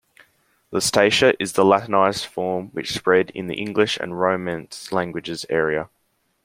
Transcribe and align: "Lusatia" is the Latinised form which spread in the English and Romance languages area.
"Lusatia" 0.73 1.35
is 1.39 1.53
the 1.53 1.63
Latinised 1.63 2.25
form 2.25 2.69
which 2.69 2.91
spread 2.91 3.29
in 3.35 3.45
the 3.45 3.53
English 3.53 3.97
and 3.99 4.19
Romance 4.19 4.91
languages 4.91 5.45
area. 5.47 5.89